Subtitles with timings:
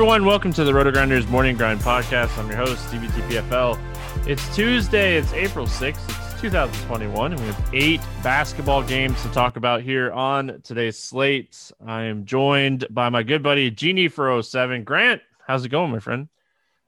[0.00, 2.38] Everyone, welcome to the Roto Grinders Morning Grind Podcast.
[2.38, 3.78] I'm your host, DBTPFL.
[4.26, 9.58] It's Tuesday, it's April 6th, it's 2021, and we have eight basketball games to talk
[9.58, 11.70] about here on today's slate.
[11.86, 14.84] I am joined by my good buddy Genie for 07.
[14.84, 16.28] Grant, how's it going, my friend?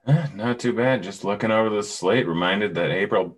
[0.07, 1.03] Eh, Not too bad.
[1.03, 3.37] Just looking over the slate, reminded that April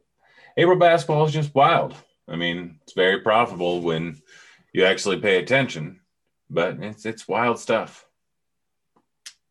[0.55, 1.93] April basketball is just wild.
[2.29, 4.21] I mean, it's very profitable when
[4.71, 5.99] you actually pay attention,
[6.49, 8.04] but it's it's wild stuff.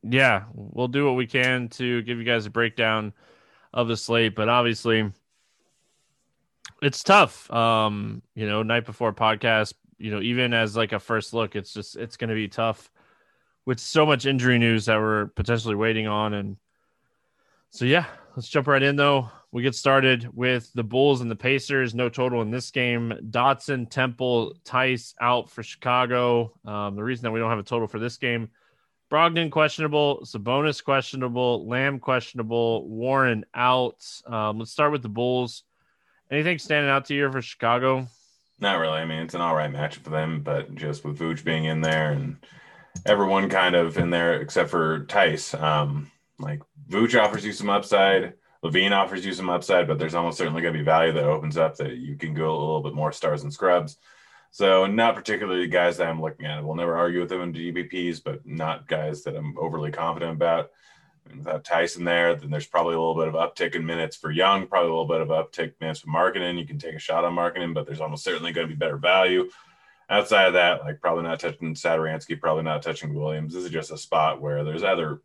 [0.07, 3.13] Yeah, we'll do what we can to give you guys a breakdown
[3.73, 5.11] of the slate, but obviously
[6.83, 7.51] it's tough.
[7.51, 11.73] Um, you know, night before podcast, you know, even as like a first look, it's
[11.73, 12.91] just it's going to be tough
[13.65, 16.57] with so much injury news that we're potentially waiting on and
[17.71, 18.05] so yeah,
[18.37, 19.31] let's jump right in though.
[19.51, 21.93] We get started with the Bulls and the Pacers.
[21.93, 23.13] No total in this game.
[23.31, 26.53] Dotson, Temple, Theis out for Chicago.
[26.65, 28.51] Um, the reason that we don't have a total for this game
[29.15, 34.05] Brogdon questionable, Sabonis questionable, Lamb questionable, Warren out.
[34.27, 35.63] Um, let's start with the Bulls.
[36.33, 38.09] Anything standing out to you for Chicago?
[38.59, 38.99] Not really.
[38.99, 41.81] I mean, it's an all right matchup for them, but just with Vooch being in
[41.81, 42.39] there and
[43.07, 46.11] everyone kind of in there except for Theis, um,
[46.41, 46.61] like
[46.91, 48.33] Vooch offers you some upside.
[48.65, 51.57] LaVine offers you some upside, but there's almost certainly going to be value that opens
[51.57, 53.97] up that you can go a little bit more stars and scrubs.
[54.55, 56.63] So not particularly guys that I'm looking at.
[56.63, 60.71] We'll never argue with them in GPPs, but not guys that I'm overly confident about.
[61.29, 64.31] And without Tyson there, then there's probably a little bit of uptick in minutes for
[64.31, 66.57] Young, probably a little bit of uptick minutes for Markkanen.
[66.57, 68.97] You can take a shot on Markkanen, but there's almost certainly going to be better
[68.97, 69.51] value.
[70.09, 73.55] Outside of that, like probably not touching Satoransky, probably not touching Williams.
[73.55, 75.21] This is just a spot where there's other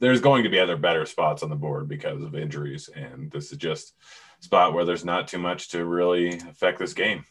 [0.00, 2.88] there's going to be other better spots on the board because of injuries.
[2.88, 3.92] And this is just
[4.40, 7.26] a spot where there's not too much to really affect this game.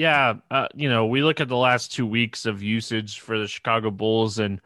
[0.00, 3.46] Yeah, uh, you know, we look at the last two weeks of usage for the
[3.46, 4.58] Chicago Bulls, and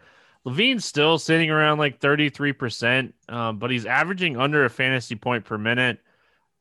[0.46, 5.58] LaVine's still sitting around like 33%, um, but he's averaging under a fantasy point per
[5.58, 5.98] minute.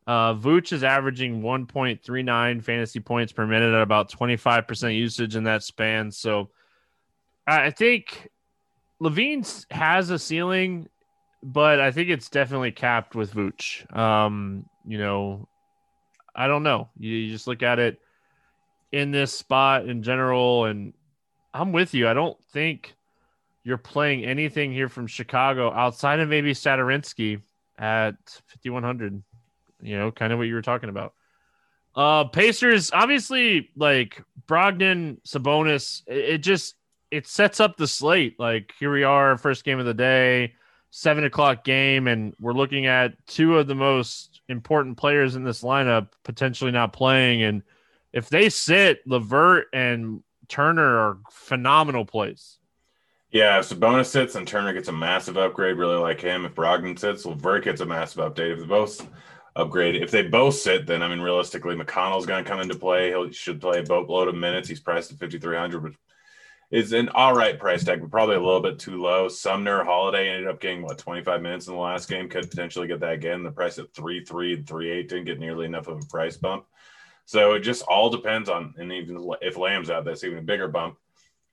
[0.07, 5.61] Uh, Vooch is averaging 1.39 fantasy points per minute at about 25% usage in that
[5.61, 6.09] span.
[6.09, 6.49] So
[7.45, 8.27] I think
[8.99, 10.89] LaVine has a ceiling
[11.43, 13.95] but I think it's definitely capped with Vooch.
[13.95, 15.47] Um, you know,
[16.35, 16.89] I don't know.
[16.97, 17.99] You, you just look at it
[18.93, 20.93] in this spot in general, and
[21.51, 22.07] I'm with you.
[22.07, 22.93] I don't think
[23.63, 27.41] you're playing anything here from Chicago outside of maybe Satoransky
[27.77, 28.15] at
[28.47, 29.23] 5100.
[29.81, 31.13] You know, kind of what you were talking about.
[31.95, 36.75] Uh, Pacers, obviously, like Brogdon, Sabonis, it, it just
[37.09, 38.39] it sets up the slate.
[38.39, 40.53] Like here we are, first game of the day,
[40.91, 45.63] seven o'clock game, and we're looking at two of the most important players in this
[45.63, 47.41] lineup potentially not playing.
[47.41, 47.63] And
[48.13, 52.59] if they sit, Levert and Turner are phenomenal plays.
[53.31, 56.45] Yeah, if Sabonis sits and Turner gets a massive upgrade, really like him.
[56.45, 58.53] If Brogdon sits, Levert gets a massive update.
[58.53, 59.07] If they both
[59.55, 63.11] upgrade, if they both sit, then I mean, realistically, McConnell's going to come into play.
[63.11, 64.69] He should play a boatload of minutes.
[64.69, 65.95] He's priced at 5,300, which
[66.69, 69.27] is an all right price tag, but probably a little bit too low.
[69.27, 72.29] Sumner Holiday ended up getting what 25 minutes in the last game.
[72.29, 73.41] Could potentially get that again.
[73.41, 76.37] The price at three three and three eight didn't get nearly enough of a price
[76.37, 76.65] bump.
[77.25, 80.67] So it just all depends on, and even if Lamb's out, that's even a bigger
[80.67, 80.97] bump.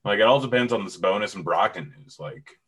[0.03, 2.17] Like it all depends on this bonus and Brogdon news.
[2.19, 2.59] Like,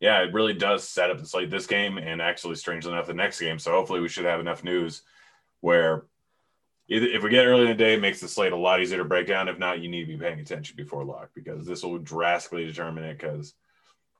[0.00, 3.14] yeah, it really does set up the slate this game and actually, strangely enough, the
[3.14, 3.58] next game.
[3.58, 5.02] So hopefully, we should have enough news
[5.60, 6.04] where
[6.88, 9.04] if we get early in the day, it makes the slate a lot easier to
[9.04, 9.48] break down.
[9.48, 13.04] If not, you need to be paying attention before lock because this will drastically determine
[13.04, 13.18] it.
[13.18, 13.54] Because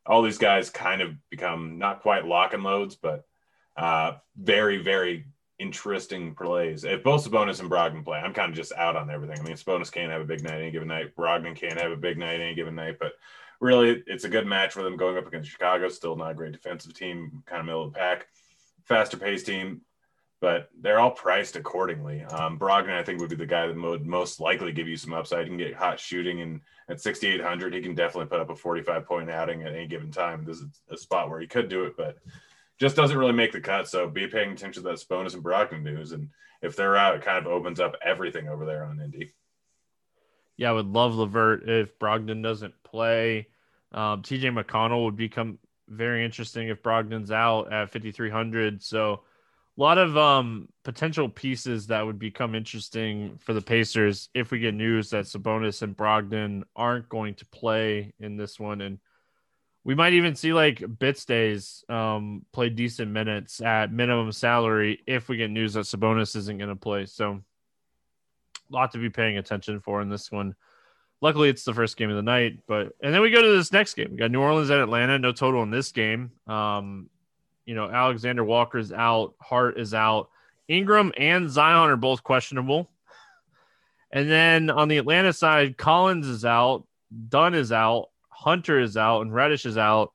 [0.07, 3.27] all these guys kind of become not quite lock and loads, but
[3.77, 5.27] uh, very, very
[5.63, 6.83] interesting plays.
[6.85, 9.39] If both Sabonis and Brogdon play, I'm kind of just out on everything.
[9.39, 11.15] I mean, Sabonis can't have a big night any given night.
[11.17, 12.97] Brogdon can't have a big night any given night.
[12.99, 13.13] But
[13.61, 15.89] really, it's a good match for them going up against Chicago.
[15.89, 18.27] Still not a great defensive team, kind of middle of the pack,
[18.85, 19.83] faster paced team.
[20.41, 22.25] But they're all priced accordingly.
[22.25, 25.15] Um, Brogdon, I think, would be the guy that would most likely give you some
[25.15, 25.45] upside.
[25.45, 29.07] He can get hot shooting, and at 6,800, he can definitely put up a 45
[29.07, 30.45] point outing at any given time.
[30.45, 32.19] This is a spot where he could do it, but
[32.83, 33.89] just doesn't really make the cut.
[33.89, 36.11] So be paying attention to that bonus and Brogdon news.
[36.11, 36.31] And
[36.63, 39.35] if they're out, it kind of opens up everything over there on Indy.
[40.57, 43.47] Yeah, I would love Levert if Brogdon doesn't play.
[43.93, 48.83] Um, TJ McConnell would become very interesting if Brogdon's out at 5,300.
[48.83, 49.21] So
[49.79, 54.59] a lot of um, potential pieces that would become interesting for the Pacers if we
[54.59, 58.81] get news that Sabonis and Brogdon aren't going to play in this one.
[58.81, 58.99] And
[59.85, 65.37] we might even see like Bitadze um, play decent minutes at minimum salary if we
[65.37, 67.07] get news that Sabonis isn't going to play.
[67.07, 67.41] So,
[68.71, 70.55] a lot to be paying attention for in this one.
[71.21, 73.73] Luckily, it's the first game of the night, but and then we go to this
[73.73, 74.09] next game.
[74.13, 75.19] We got New Orleans at Atlanta.
[75.19, 76.33] No total in this game.
[76.47, 77.11] Um,
[77.65, 80.31] you know, Alexander Walker's out, Hart is out,
[80.69, 82.91] Ingram and Zion are both questionable.
[84.11, 86.87] And then on the Atlanta side, Collins is out,
[87.29, 88.11] Dunn is out,
[88.43, 90.13] Hunter is out and Reddish is out.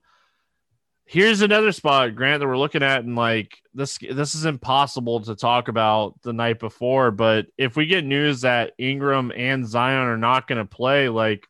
[1.06, 5.36] Here's another spot, Grant, that we're looking at, and like this, this is impossible to
[5.36, 7.12] talk about the night before.
[7.12, 11.48] But if we get news that Ingram and Zion are not going to play, like,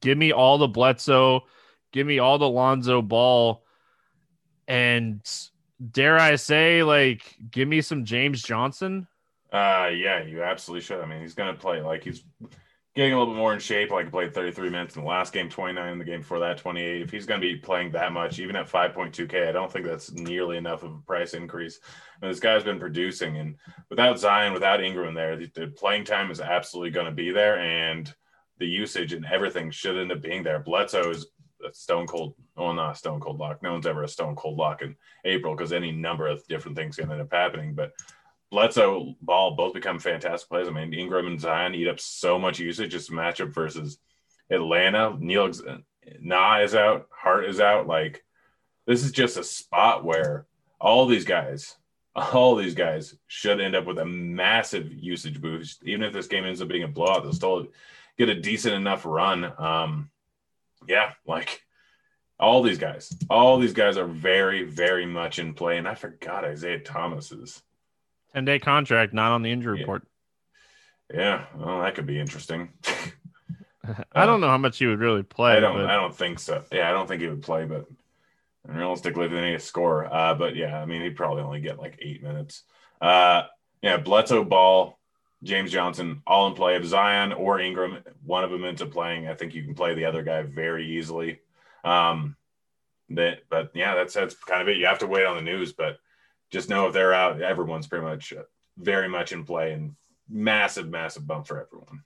[0.00, 1.40] give me all the Bledsoe,
[1.92, 3.64] give me all the Lonzo Ball,
[4.68, 5.20] and
[5.90, 9.08] dare I say, like, give me some James Johnson.
[9.52, 11.00] Uh, yeah, you absolutely should.
[11.00, 12.22] I mean, he's going to play like he's
[12.94, 13.90] getting a little bit more in shape.
[13.90, 17.02] Like played 33 minutes in the last game, 29 in the game before that, 28.
[17.02, 20.12] If he's going to be playing that much, even at 5.2K, I don't think that's
[20.12, 21.80] nearly enough of a price increase.
[22.22, 23.56] And this guy's been producing, and
[23.90, 27.58] without Zion, without Ingram there, the, the playing time is absolutely going to be there,
[27.58, 28.12] and
[28.58, 30.60] the usage and everything should end up being there.
[30.60, 31.26] Bledsoe is
[31.68, 33.62] a stone cold, well, not a stone cold lock.
[33.62, 36.96] No one's ever a stone cold lock in April because any number of different things
[36.96, 37.92] can end up happening, but
[38.54, 40.68] Bledsoe Ball both become fantastic plays.
[40.68, 42.92] I mean, Ingram and Zion eat up so much usage.
[42.92, 43.98] Just matchup versus
[44.48, 45.16] Atlanta.
[45.18, 45.50] Neil
[46.20, 47.08] Na is out.
[47.10, 47.88] Hart is out.
[47.88, 48.22] Like
[48.86, 50.46] this is just a spot where
[50.80, 51.74] all these guys,
[52.14, 55.82] all these guys should end up with a massive usage boost.
[55.84, 57.66] Even if this game ends up being a blowout, they'll still
[58.16, 59.52] get a decent enough run.
[59.58, 60.10] Um,
[60.86, 61.60] yeah, like
[62.38, 65.76] all these guys, all these guys are very, very much in play.
[65.76, 67.60] And I forgot Isaiah Thomas is
[68.34, 69.82] 10 day contract, not on the injury yeah.
[69.82, 70.06] report.
[71.12, 72.70] Yeah, well, that could be interesting.
[74.12, 75.56] I don't know how much he would really play.
[75.56, 75.76] I don't.
[75.76, 76.64] but- I don't think so.
[76.72, 77.86] Yeah, I don't think he would play, but
[78.66, 80.12] realistically, they need a score.
[80.12, 82.62] Uh, but yeah, I mean, he'd probably only get like eight minutes.
[83.00, 83.44] Uh,
[83.82, 84.98] yeah, Bledsoe, Ball,
[85.42, 86.76] James Johnson, all in play.
[86.76, 90.06] If Zion or Ingram, one of them into playing, I think you can play the
[90.06, 91.40] other guy very easily.
[91.84, 92.36] Um,
[93.10, 94.78] that, but yeah, that's that's kind of it.
[94.78, 95.98] You have to wait on the news, but
[96.50, 98.42] just know if they're out, everyone's pretty much uh,
[98.78, 99.94] very much in play and
[100.28, 102.02] massive, massive bump for everyone.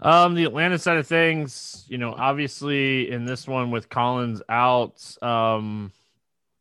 [0.00, 5.16] Um, the Atlanta side of things, you know, obviously in this one with Collins out,
[5.22, 5.92] um,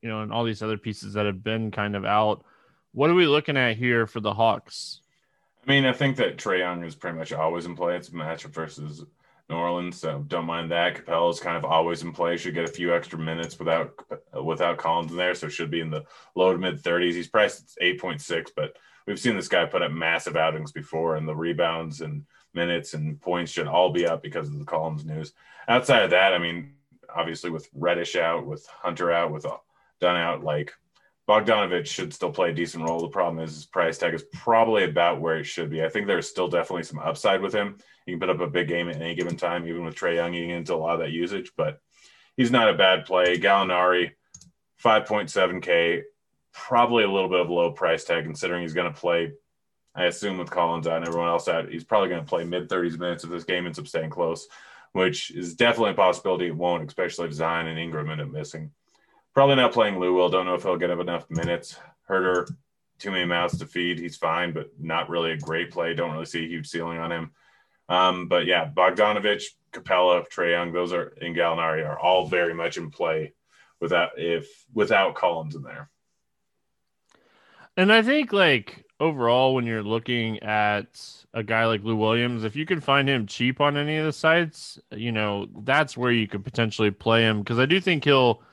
[0.01, 2.45] you know, and all these other pieces that have been kind of out.
[2.93, 5.01] What are we looking at here for the Hawks?
[5.65, 7.95] I mean, I think that Trae Young is pretty much always in play.
[7.95, 9.03] It's a matchup versus
[9.49, 10.95] New Orleans, so don't mind that.
[10.95, 12.37] Capela's kind of always in play.
[12.37, 13.93] Should get a few extra minutes without
[14.43, 17.13] without Collins in there, so should be in the low to mid 30s.
[17.13, 21.15] He's priced eight point six, but we've seen this guy put up massive outings before,
[21.17, 25.05] and the rebounds and minutes and points should all be up because of the Collins
[25.05, 25.33] news.
[25.67, 26.75] Outside of that, I mean,
[27.13, 29.57] obviously with Reddish out, with Hunter out, with uh,
[29.99, 30.73] Dunn out, like
[31.27, 32.99] Bogdanovic should still play a decent role.
[32.99, 35.83] The problem is his price tag is probably about where it should be.
[35.83, 37.77] I think there's still definitely some upside with him.
[38.05, 40.33] He can put up a big game at any given time, even with Trae Young
[40.33, 41.79] getting into a lot of that usage, but
[42.35, 43.37] he's not a bad play.
[43.37, 44.11] Gallinari,
[44.83, 46.01] 5.7K,
[46.51, 49.31] probably a little bit of low price tag considering he's going to play,
[49.95, 51.69] I assume, with Collins out and everyone else out.
[51.69, 54.47] He's probably going to play mid 30s minutes if this game ends up staying close,
[54.91, 58.71] which is definitely a possibility it won't, especially if Zion and Ingram end up missing.
[59.33, 60.29] Probably not playing Lou Will.
[60.29, 61.77] Don't know if he'll get enough minutes.
[62.09, 62.47] Huerter,
[62.99, 63.99] too many mouths to feed.
[63.99, 65.93] He's fine, but not really a great play.
[65.93, 67.31] Don't really see a huge ceiling on him.
[67.89, 72.77] Um, but yeah, Bogdanovic, Capela, Trae Young, those are in Gallinari are all very much
[72.77, 73.33] in play
[73.79, 75.89] without if without Collins in there.
[77.75, 82.55] And I think like overall, when you're looking at a guy like Lou Williams, if
[82.55, 86.27] you can find him cheap on any of the sites, you know, that's where you
[86.27, 87.43] could potentially play him.
[87.43, 88.43] Cause I do think he'll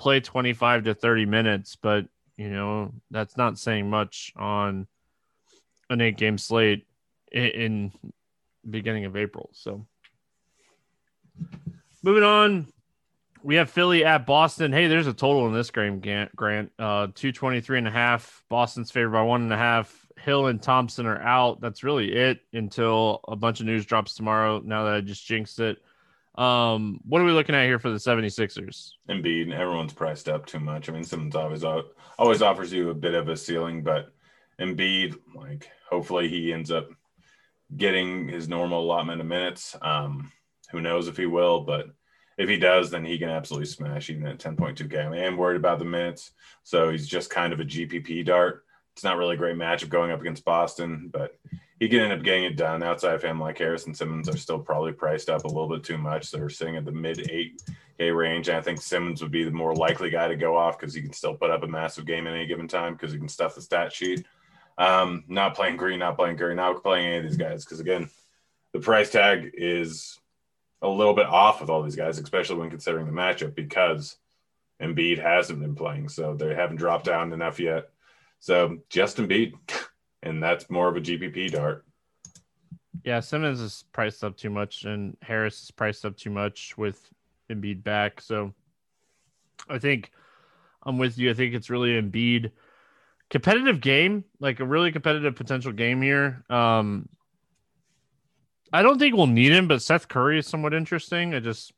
[0.00, 2.06] play 25 to 30 minutes, but
[2.38, 4.86] you know, that's not saying much on
[5.90, 6.86] an eight game slate
[7.30, 7.92] in, in
[8.68, 9.50] beginning of April.
[9.52, 9.86] So
[12.02, 12.66] moving on,
[13.42, 14.72] we have Philly at Boston.
[14.72, 16.72] Hey, there's a total in this game, Grant.
[16.78, 18.42] Uh, 223 and a half.
[18.48, 20.06] Boston's favored by one and a half.
[20.18, 21.60] Hill and Thompson are out.
[21.60, 24.62] That's really it until a bunch of news drops tomorrow.
[24.64, 25.76] Now that I just jinxed it.
[26.40, 28.92] Um, what are we looking at here for the 76ers?
[29.10, 30.88] Embiid, everyone's priced up too much.
[30.88, 31.64] I mean, Simmons always
[32.18, 34.14] always offers you a bit of a ceiling, but
[34.58, 36.88] Embiid, like, hopefully he ends up
[37.76, 39.76] getting his normal allotment of minutes.
[39.82, 40.32] Um,
[40.70, 41.90] who knows if he will, but
[42.38, 45.12] if he does, then he can absolutely smash even at 10.2K.
[45.12, 46.30] I am worried about the minutes,
[46.62, 48.64] so he's just kind of a GPP dart.
[48.94, 51.38] It's not really a great matchup going up against Boston, but
[51.80, 52.82] he can end up getting it done.
[52.82, 55.96] Outside of him, like Harrison Simmons, are still probably priced up a little bit too
[55.96, 56.30] much.
[56.30, 58.48] They're sitting at the mid 8K range.
[58.48, 61.00] And I think Simmons would be the more likely guy to go off because he
[61.00, 63.54] can still put up a massive game at any given time because he can stuff
[63.54, 64.26] the stat sheet.
[64.76, 68.10] Um, not playing Green, not playing Curry, not playing any of these guys because again,
[68.72, 70.18] the price tag is
[70.82, 74.16] a little bit off with all these guys, especially when considering the matchup because
[74.82, 77.90] Embiid hasn't been playing, so they haven't dropped down enough yet.
[78.38, 79.52] So just Embiid,
[80.22, 81.84] and that's more of a GPP dart.
[83.04, 87.08] Yeah, Simmons is priced up too much, and Harris is priced up too much with
[87.50, 88.20] Embiid back.
[88.20, 88.52] So
[89.68, 90.10] I think
[90.82, 91.30] I'm with you.
[91.30, 92.50] I think it's really Embiid
[93.30, 96.44] competitive game, like a really competitive potential game here.
[96.50, 97.08] Um,
[98.72, 101.34] I don't think we'll need him, but Seth Curry is somewhat interesting.
[101.34, 101.72] I just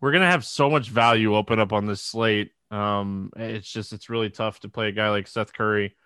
[0.00, 2.52] we're gonna have so much value open up on this slate.
[2.70, 5.96] Um, it's just it's really tough to play a guy like Seth Curry.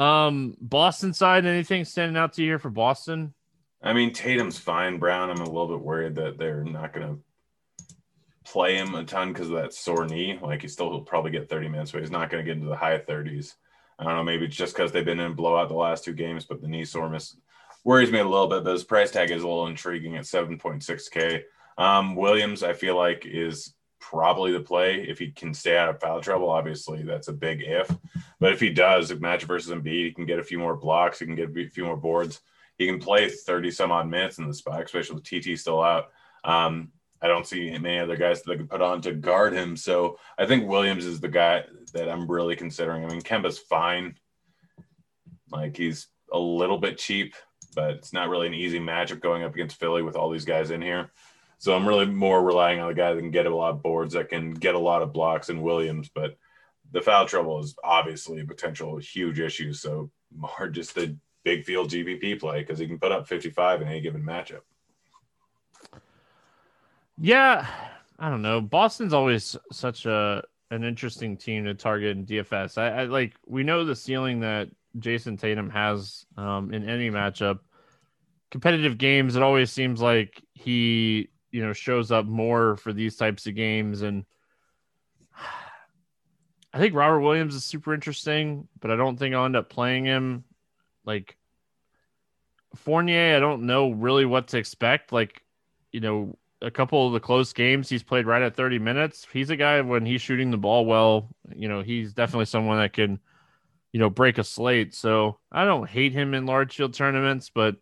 [0.00, 3.34] Um, Boston side, anything standing out to you here for Boston?
[3.82, 4.98] I mean, Tatum's fine.
[4.98, 7.18] Brown, I'm a little bit worried that they're not gonna
[8.50, 10.38] play him a ton because of that sore knee.
[10.40, 12.68] Like he still will probably get 30 minutes, but he's not going to get into
[12.68, 13.54] the high 30s.
[13.98, 14.24] I don't know.
[14.24, 16.84] Maybe it's just because they've been in blowout the last two games, but the knee
[16.84, 17.36] soreness
[17.84, 18.64] worries me a little bit.
[18.64, 21.42] But his price tag is a little intriguing at 7.6K.
[21.78, 26.00] Um, Williams, I feel like, is probably the play if he can stay out of
[26.00, 26.50] foul trouble.
[26.50, 27.94] Obviously, that's a big if.
[28.38, 31.18] But if he does, if match versus Embiid, he can get a few more blocks.
[31.18, 32.40] He can get a few more boards.
[32.78, 36.06] He can play 30 some odd minutes in the spot, especially with TT still out.
[36.44, 36.92] Um,
[37.22, 39.76] I don't see many other guys that they can put on to guard him.
[39.76, 43.04] So I think Williams is the guy that I'm really considering.
[43.04, 44.14] I mean, Kemba's fine.
[45.50, 47.34] Like he's a little bit cheap,
[47.74, 50.70] but it's not really an easy matchup going up against Philly with all these guys
[50.70, 51.12] in here.
[51.60, 54.14] So I'm really more relying on the guy that can get a lot of boards,
[54.14, 56.08] that can get a lot of blocks in Williams.
[56.08, 56.38] But
[56.90, 59.74] the foul trouble is obviously a potential huge issue.
[59.74, 61.14] So more just a
[61.44, 64.62] big field GPP play because he can put up 55 in any given matchup.
[67.18, 67.66] Yeah,
[68.18, 68.62] I don't know.
[68.62, 72.78] Boston's always such a an interesting team to target in DFS.
[72.78, 77.58] I, I like we know the ceiling that Jayson Tatum has um, in any matchup.
[78.50, 83.46] Competitive games, it always seems like he you know shows up more for these types
[83.46, 84.24] of games, and
[86.72, 90.04] I think Robert Williams is super interesting, but I don't think I'll end up playing
[90.04, 90.44] him.
[91.04, 91.36] Like
[92.76, 95.12] Fournier, I don't know really what to expect.
[95.12, 95.42] Like,
[95.92, 99.26] you know, a couple of the close games he's played right at 30 minutes.
[99.32, 102.92] He's a guy when he's shooting the ball well, you know, he's definitely someone that
[102.92, 103.18] can,
[103.92, 104.94] you know, break a slate.
[104.94, 107.76] So I don't hate him in large field tournaments, but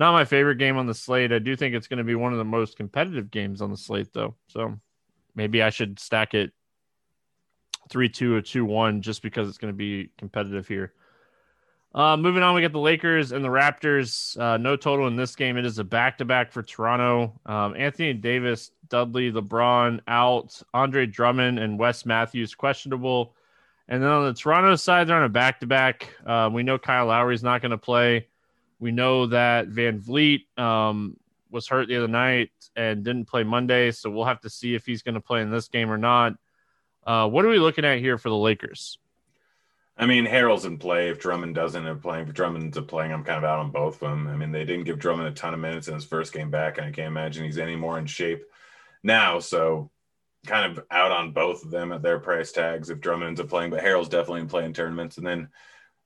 [0.00, 1.30] not my favorite game on the slate.
[1.30, 3.76] I do think it's going to be one of the most competitive games on the
[3.76, 4.34] slate, though.
[4.48, 4.80] So
[5.34, 6.52] maybe I should stack it
[7.90, 10.94] 3 2 or 2 1 just because it's going to be competitive here.
[11.94, 14.40] Uh, moving on, we get the Lakers and the Raptors.
[14.40, 15.58] Uh, no total in this game.
[15.58, 17.38] It is a back to back for Toronto.
[17.44, 20.62] Um, Anthony Davis, Dudley, LeBron out.
[20.72, 23.34] Andre Drummond and Wes Matthews questionable.
[23.88, 26.08] And then on the Toronto side, they're on a back to back.
[26.52, 28.28] We know Kyle Lowry is not going to play.
[28.80, 31.16] We know that VanVleet um,
[31.50, 33.92] was hurt the other night and didn't play Monday.
[33.92, 36.34] So we'll have to see if he's going to play in this game or not.
[37.06, 38.98] Uh, what are we looking at here for the Lakers?
[39.96, 41.10] I mean, Harrell's in play.
[41.10, 44.00] If Drummond doesn't up playing, if Drummond's playing, I'm kind of out on both of
[44.00, 44.28] them.
[44.28, 46.78] I mean, they didn't give Drummond a ton of minutes in his first game back,
[46.78, 48.42] and I can't imagine he's any more in shape
[49.02, 49.40] now.
[49.40, 49.90] So,
[50.46, 53.50] kind of out on both of them at their price tags if Drummond ends up
[53.50, 53.70] playing.
[53.70, 55.48] But Harrell's definitely in playing tournaments, and then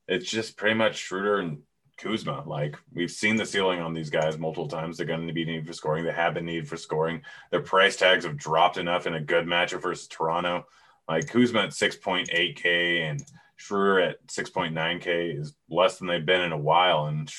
[0.08, 1.58] it's just pretty much Schroeder and
[1.96, 2.42] Kuzma.
[2.46, 4.96] Like we've seen the ceiling on these guys multiple times.
[4.96, 6.04] They're going to be needed for scoring.
[6.04, 7.22] They have been needed for scoring.
[7.50, 10.66] Their price tags have dropped enough in a good matchup versus Toronto.
[11.08, 13.24] Like Kuzma at 6.8K and
[13.56, 17.06] Schroeder at 6.9K is less than they've been in a while.
[17.06, 17.30] And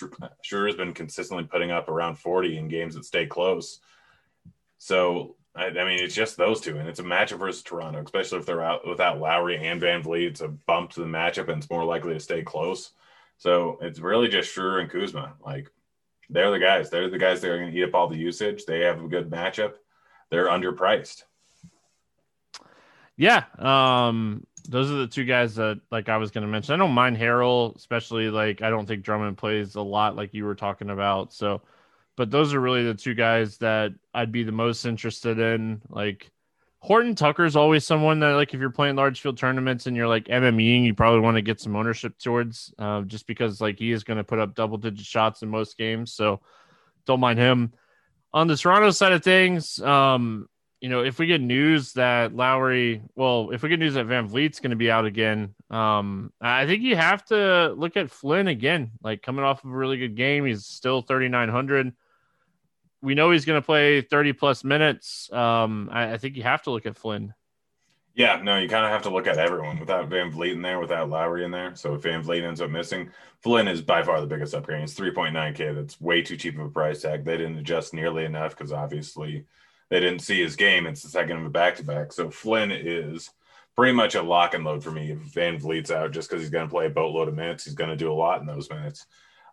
[0.42, 3.80] Schroeder's been consistently putting up around 40 in games that stay close.
[4.78, 6.78] So, I, I, mean, it's just those two.
[6.78, 10.28] And it's a matchup versus Toronto, especially if they're out without Lowry and VanVleet.
[10.28, 12.92] It's a bump to the matchup and it's more likely to stay close.
[13.38, 15.34] So it's really just Schroeder and Kuzma.
[15.46, 15.70] Like,
[16.30, 16.90] they're the guys.
[16.90, 18.66] They're the guys that are going to eat up all the usage.
[18.66, 19.74] They have a good matchup.
[20.30, 21.24] They're underpriced.
[23.18, 23.44] Yeah.
[23.58, 26.74] Um, those are the two guys that like I was going to mention.
[26.74, 30.46] I don't mind Harrell, especially like I don't think Drummond plays a lot like you
[30.46, 31.34] were talking about.
[31.34, 31.62] So,
[32.16, 35.82] but those are really the two guys that I'd be the most interested in.
[35.90, 36.32] Like
[36.86, 40.08] Horton Tucker is always someone that like if you're playing large field tournaments and you're
[40.08, 43.92] like MMEing, you probably want to get some ownership towards, uh, just because like he
[43.92, 46.14] is going to put up double digit shots in most games.
[46.14, 46.42] So
[47.08, 47.74] don't mind him.
[48.36, 50.48] On the Toronto side of things, um,
[50.80, 54.60] you know, if we get news that Lowry, well, if we get news that VanVleet's
[54.60, 58.92] going to be out again, um, I think you have to look at Flynn again.
[59.02, 61.94] Like coming off of a really good game, he's still 3,900.
[63.02, 65.32] We know he's going to play 30 plus minutes.
[65.32, 67.34] Um, I, I, think you have to look at Flynn.
[68.16, 71.10] Yeah, no, you kind of have to look at everyone without VanVleet in there, without
[71.10, 71.76] Lowry in there.
[71.76, 74.84] So if VanVleet ends up missing, Flynn is by far the biggest upgrade.
[74.84, 75.76] It's 3.9K.
[75.76, 77.26] That's way too cheap of a price tag.
[77.26, 79.46] They didn't adjust nearly enough because obviously–
[79.90, 80.88] they didn't see his game.
[80.88, 82.12] It's the second of a back to back.
[82.12, 83.30] So Flynn is
[83.76, 85.12] pretty much a lock and load for me.
[85.12, 87.90] If VanVleet's out, just because he's going to play a boatload of minutes, he's going
[87.90, 89.06] to do a lot in those minutes.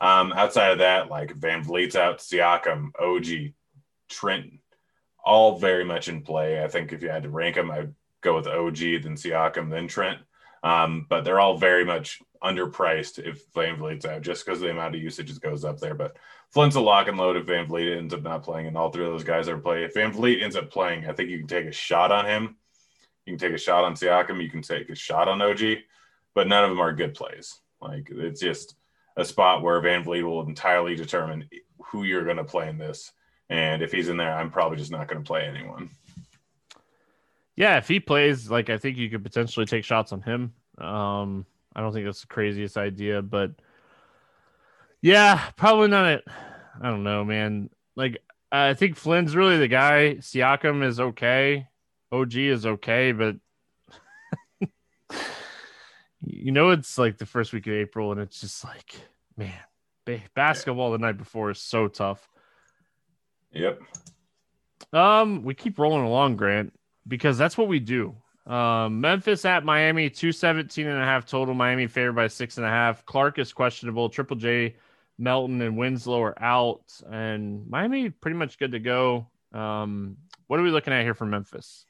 [0.02, 3.52] Um, outside of that, like VanVleet's out, Siakam, OG,
[4.08, 4.54] Trent,
[5.24, 6.62] all very much in play.
[6.62, 9.86] I think if you had to rank them, I'd go with OG, then Siakam, then
[9.86, 10.18] Trent.
[10.64, 15.00] Um, but they're all very much underpriced if VanVleet's out, just because the amount of
[15.00, 15.94] usage goes up there.
[15.94, 16.16] But
[16.50, 19.12] Flynn's a lock and load if VanVleet ends up not playing, and all three of
[19.12, 19.84] those guys are play.
[19.84, 22.56] If VanVleet ends up playing, I think you can take a shot on him.
[23.24, 24.42] You can take a shot on Siakam.
[24.42, 25.60] You can take a shot on OG,
[26.34, 27.60] but none of them are good plays.
[27.80, 28.74] Like it's just
[29.16, 31.48] a spot where VanVleet will entirely determine
[31.84, 33.12] who you're going to play in this.
[33.48, 35.90] And if he's in there, I'm probably just not going to play anyone.
[37.54, 40.54] Yeah, if he plays, like I think you could potentially take shots on him.
[40.78, 41.44] Um,
[41.74, 43.52] I don't think that's the craziest idea, but
[45.02, 46.24] yeah, probably not it.
[46.80, 47.68] I don't know, man.
[47.94, 50.16] Like I think Flynn's really the guy.
[50.20, 51.68] Siakam is okay.
[52.10, 53.36] OG is okay, but
[56.24, 58.94] you know it's like the first week of April, and it's just like,
[59.36, 59.52] man,
[60.34, 62.28] basketball the night before is so tough.
[63.52, 63.80] Yep.
[64.92, 66.72] Um, we keep rolling along, Grant,
[67.06, 68.14] because that's what we do.
[68.46, 71.54] Um, Memphis at Miami, 217 and a half total.
[71.54, 73.04] Miami favored by six and a half.
[73.06, 74.08] Clarke is questionable.
[74.08, 74.74] Triple J
[75.18, 79.28] Melton and Winslow are out, and Miami pretty much good to go.
[79.52, 81.86] Um, what are we looking at here for Memphis?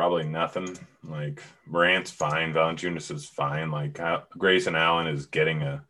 [0.00, 0.78] Probably nothing.
[1.06, 3.70] Like Morant's fine, Valanciunas is fine.
[3.70, 5.84] Like Grayson Allen is getting a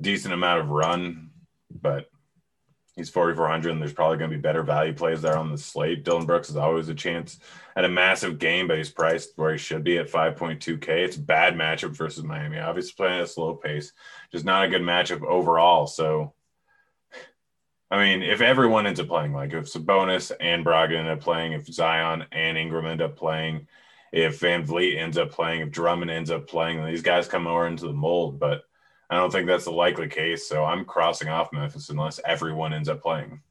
[0.00, 1.30] decent amount of run,
[1.68, 2.08] but
[2.94, 6.04] he's 4,400, and there's probably going to be better value plays there on the slate.
[6.04, 7.40] Dillon Brooks is always a chance
[7.74, 10.88] at a massive game, but he's priced where he should be at 5.2K.
[10.88, 12.60] It's bad matchup versus Miami.
[12.60, 13.92] Obviously, playing at a slow pace,
[14.30, 15.88] just not a good matchup overall.
[15.88, 16.32] So,
[17.92, 21.52] I mean, if everyone ends up playing, like if Sabonis and Brogdon end up playing,
[21.52, 23.66] if Zion and Ingram end up playing,
[24.12, 27.84] if VanVleet ends up playing, if Drummond ends up playing, these guys come over into
[27.84, 28.40] the mold.
[28.40, 28.62] But
[29.10, 30.48] I don't think that's the likely case.
[30.48, 33.42] So I'm crossing off Memphis unless everyone ends up playing.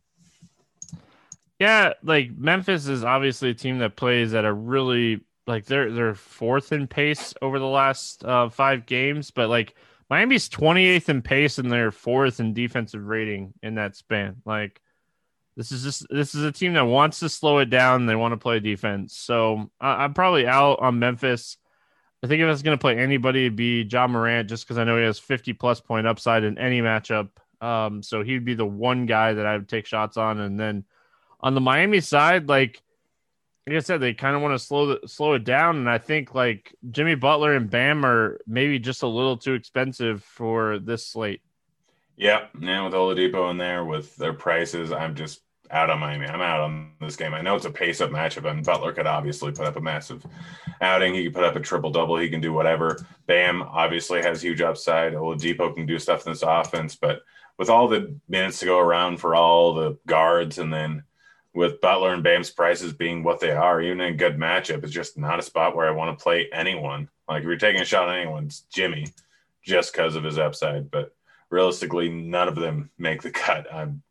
[1.59, 6.15] Yeah, like Memphis is obviously a team that plays at a really like they're they're
[6.15, 9.75] fourth in pace over the last uh, five games, but like
[10.11, 14.41] Miami's 28th in pace and they're fourth in defensive rating in that span.
[14.45, 14.81] Like
[15.55, 18.05] this is just this is a team that wants to slow it down.
[18.05, 19.15] They want to play defense.
[19.15, 21.55] So I, I'm probably out on Memphis.
[22.21, 24.77] I think if I was going to play anybody, it'd be Ja Morant, just because
[24.77, 27.29] I know he has 50 plus point upside in any matchup.
[27.61, 30.41] Um, so he'd be the one guy that I would take shots on.
[30.41, 30.83] And then
[31.39, 32.83] on the Miami side, like
[33.67, 35.99] like I said, they kind of want to slow the, slow it down, and I
[35.99, 41.05] think like Jimmy Butler and Bam are maybe just a little too expensive for this
[41.05, 41.41] slate.
[42.17, 46.27] Yeah, now with Oladipo in there with their prices, I'm just out on Miami.
[46.27, 47.33] I'm out on this game.
[47.33, 50.25] I know it's a pace up matchup, and Butler could obviously put up a massive
[50.81, 51.13] outing.
[51.13, 52.17] He could put up a triple double.
[52.17, 53.05] He can do whatever.
[53.27, 55.13] Bam obviously has huge upside.
[55.13, 57.21] Oladipo can do stuff in this offense, but
[57.57, 61.03] with all the minutes to go around for all the guards, and then
[61.53, 64.93] with Butler and Bam's prices being what they are, even in a good matchup, it's
[64.93, 67.09] just not a spot where I want to play anyone.
[67.27, 69.07] Like if you're taking a shot on anyone, it's Jimmy,
[69.63, 70.89] just because of his upside.
[70.89, 71.13] But
[71.49, 73.71] realistically, none of them make the cut.
[73.73, 74.01] I'm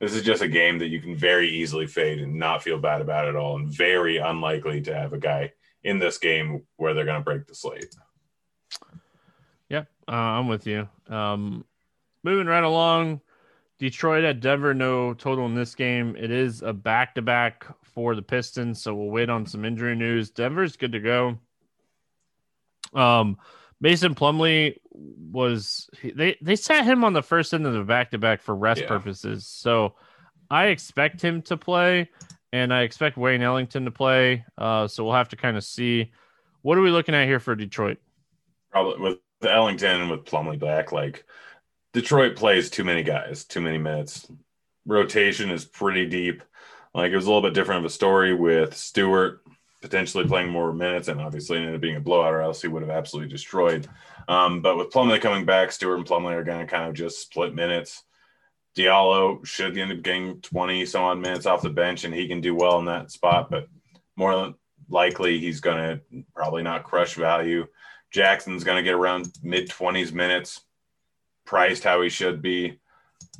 [0.00, 3.00] this is just a game that you can very easily fade and not feel bad
[3.00, 5.52] about at all, and very unlikely to have a guy
[5.82, 7.94] in this game where they're going to break the slate.
[9.68, 10.88] Yeah, uh, I'm with you.
[11.08, 11.64] Um,
[12.22, 13.20] moving right along,
[13.78, 16.16] Detroit at Denver, no total in this game.
[16.16, 19.96] It is a back to back for the Pistons, so we'll wait on some injury
[19.96, 20.30] news.
[20.30, 21.38] Denver's good to go.
[22.92, 23.36] Um,
[23.80, 28.18] Mason Plumlee was they they sat him on the first end of the back to
[28.18, 28.88] back for rest yeah.
[28.88, 29.94] purposes, so
[30.50, 32.10] I expect him to play,
[32.52, 34.44] and I expect Wayne Ellington to play.
[34.56, 36.12] Uh, so we'll have to kind of see
[36.62, 37.98] what are we looking at here for Detroit.
[38.70, 41.24] Probably with Ellington and with Plumlee back, like
[41.94, 44.28] Detroit plays too many guys, too many minutes.
[44.84, 46.42] Rotation is pretty deep.
[46.92, 49.42] Like it was a little bit different of a story with Stewart
[49.80, 52.82] potentially playing more minutes, and obviously ended up being a blowout, or else he would
[52.82, 53.86] have absolutely destroyed.
[54.28, 57.20] Um, but with Plumlee coming back, Stewart and Plumlee are going to kind of just
[57.20, 58.02] split minutes.
[58.76, 62.40] Diallo should end up getting 20 some odd minutes off the bench, and he can
[62.40, 63.68] do well in that spot, but
[64.16, 64.54] more
[64.88, 67.66] likely he's going to probably not crush value.
[68.10, 70.62] Jackson's going to get around mid 20s minutes
[71.44, 72.78] priced how he should be.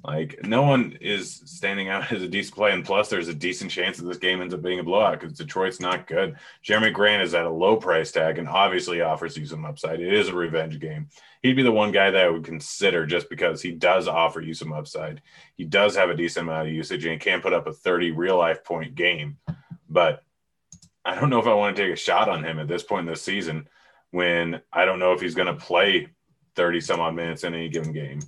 [0.04, 3.70] Like no one is standing out as a decent play, and plus there's a decent
[3.70, 6.36] chance that this game ends up being a blowout because Detroit's not good.
[6.62, 10.00] Jerami Grant is at a low price tag and obviously offers you some upside.
[10.00, 11.08] It is a revenge game.
[11.42, 14.54] He'd be the one guy that I would consider just because he does offer you
[14.54, 15.22] some upside.
[15.56, 18.36] He does have a decent amount of usage and can put up a 30 real
[18.36, 19.38] life point game.
[19.88, 20.22] But
[21.04, 23.06] I don't know if I want to take a shot on him at this point
[23.06, 23.68] in the season
[24.10, 26.08] when I don't know if he's going to play
[26.56, 28.20] 30 some odd minutes in any given game.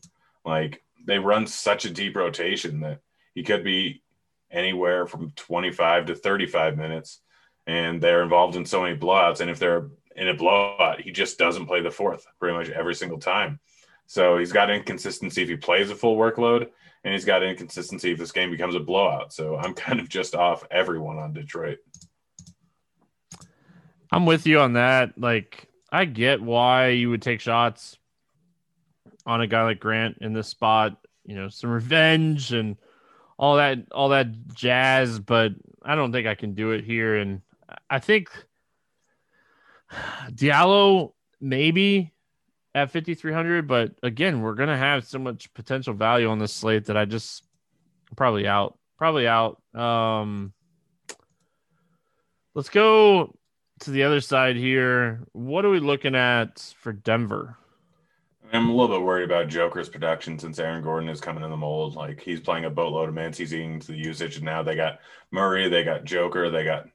[0.45, 3.01] Like they run such a deep rotation that
[3.35, 4.03] he could be
[4.51, 7.21] anywhere from 25 to 35 minutes
[7.67, 11.37] and they're involved in so many blowouts and if they're in a blowout he just
[11.37, 13.59] doesn't play the fourth pretty much every single time.
[14.07, 16.69] So he's got inconsistency if he plays a full workload
[17.03, 19.33] and he's got inconsistency if this game becomes a blowout.
[19.33, 21.79] So i'm kind of just off everyone on detroit.
[24.13, 25.19] I'm with you on that.
[25.19, 27.99] Like i get why you would take shots
[29.27, 30.97] on a guy like Grant in this spot.
[31.25, 32.77] You know, some revenge and
[33.37, 35.19] all that, all that jazz.
[35.19, 37.17] But I don't think I can do it here.
[37.17, 37.43] And
[37.91, 38.31] I think
[40.31, 42.13] Diallo maybe
[42.75, 46.97] at 5300 but again we're gonna have so much potential value on this slate that
[46.97, 47.43] i just
[48.17, 50.53] probably out probably out um
[52.55, 53.35] let's go
[53.81, 57.57] to the other side here what are we looking at for denver
[58.53, 61.57] I'm a little bit worried about Joker's production since Aaron Gordon is coming in the
[61.57, 61.97] mold.
[61.97, 64.77] Like he's playing a boatload of minutes, he's eating to the usage, and now they
[64.77, 66.87] got Murray, they got Joker, they got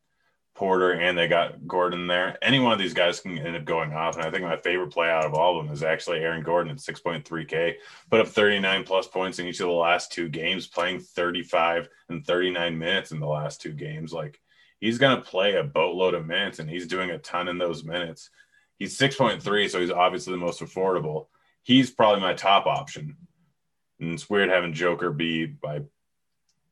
[0.56, 2.38] Porter, and they got Gordon there.
[2.42, 4.16] Any one of these guys can end up going off.
[4.16, 6.72] And I think my favorite play out of all of them is actually Aaron Gordon
[6.72, 7.76] at 6.3K.
[8.10, 12.26] Put up 39 plus points in each of the last two games, playing 35 and
[12.26, 14.14] 39 minutes in the last two games.
[14.14, 14.40] Like
[14.80, 17.84] he's going to play a boatload of minutes, and he's doing a ton in those
[17.84, 18.30] minutes.
[18.78, 21.28] He's 6.3, so he's obviously the most affordable
[21.64, 23.18] he's probably my top option.
[24.00, 25.82] And it's weird having Joker be my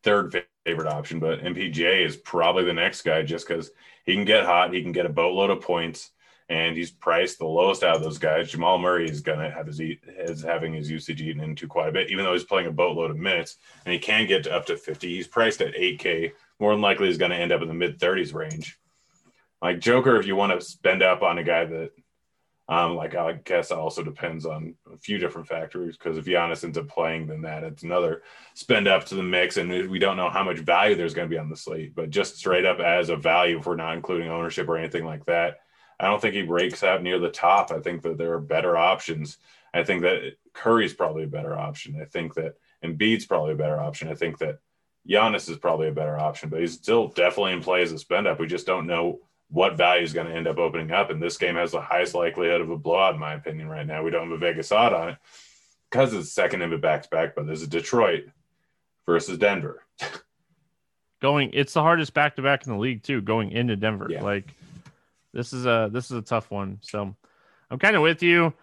[0.03, 3.71] third favorite option, but MPJ is probably the next guy just because
[4.05, 6.11] he can get hot, he can get a boatload of points,
[6.49, 8.49] and he's priced the lowest out of those guys.
[8.49, 12.09] Jamal Murray is gonna have his is having his usage eaten into quite a bit,
[12.09, 14.77] even though he's playing a boatload of minutes, and he can get to up to
[14.77, 15.07] 50.
[15.07, 16.31] He's priced at 8K.
[16.59, 18.79] More than likely, he's going to end up in the mid 30s range.
[19.61, 21.91] Like Joker, if you want to spend up on a guy that
[22.69, 26.63] Um, like I guess it also depends on a few different factors because if Giannis
[26.63, 28.21] ends up playing, then that it's another
[28.53, 31.33] spend up to the mix, and we don't know how much value there's going to
[31.33, 31.95] be on the slate.
[31.95, 35.25] But just straight up as a value, if we're not including ownership or anything like
[35.25, 35.61] that,
[35.99, 37.71] I don't think he breaks out near the top.
[37.71, 39.39] I think that there are better options.
[39.73, 41.99] I think that Curry's probably a better option.
[41.99, 42.53] I think that
[42.85, 44.09] Embiid's probably a better option.
[44.09, 44.59] I think that
[45.09, 48.27] Giannis is probably a better option, but he's still definitely in play as a spend
[48.27, 48.39] up.
[48.39, 51.09] We just don't know what value is going to end up opening up.
[51.09, 54.03] And this game has the highest likelihood of a blowout, in my opinion, right now.
[54.03, 55.17] We don't have a Vegas odd on it
[55.89, 58.25] because it's second in the back to back, but there's a Detroit
[59.05, 59.83] versus Denver.
[61.21, 63.21] going, it's the hardest back to back in the league too.
[63.21, 64.23] Going into Denver, yeah.
[64.23, 64.53] like
[65.33, 66.79] this is a this is a tough one.
[66.81, 67.15] So
[67.69, 68.53] I'm kind of with you.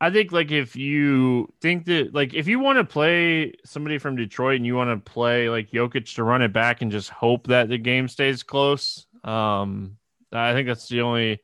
[0.00, 4.16] I think like if you think that like if you want to play somebody from
[4.16, 7.46] Detroit and you want to play like Jokic to run it back and just hope
[7.46, 9.96] that the game stays close, um,
[10.38, 11.40] I think that's the only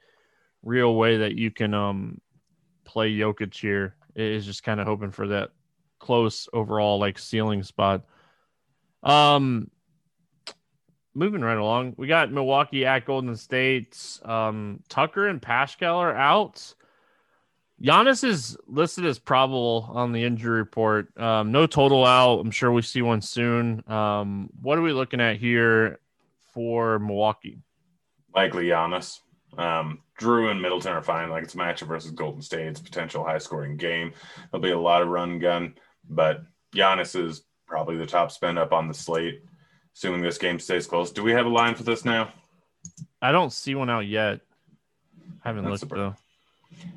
[0.63, 2.21] real way that you can um
[2.85, 5.51] play Jokic here is just kind of hoping for that
[5.99, 8.05] close overall like ceiling spot.
[9.03, 9.71] Um
[11.15, 13.99] moving right along, we got Milwaukee at Golden State.
[14.25, 16.75] Um Tucker and Pascal are out.
[17.83, 21.19] Giannis is listed as probable on the injury report.
[21.19, 22.39] Um, no total out.
[22.39, 23.83] I'm sure we see one soon.
[23.91, 25.99] Um, what are we looking at here
[26.53, 27.59] for Milwaukee?
[28.35, 29.19] Likely Giannis.
[29.57, 31.31] Um, Jrue and Middleton are fine.
[31.31, 32.67] Like it's a matchup versus Golden State.
[32.67, 34.13] It's a potential high scoring game.
[34.51, 35.75] There'll be a lot of run gun,
[36.09, 36.43] but
[36.75, 39.43] Giannis is probably the top spend up on the slate,
[39.95, 41.11] assuming this game stays close.
[41.11, 42.33] Do we have a line for this now?
[43.21, 44.41] I don't see one out yet.
[45.45, 46.15] I haven't That's looked though.